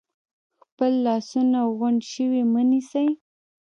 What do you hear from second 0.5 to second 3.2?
خپل لاسونه غونډ شوي مه نیسئ،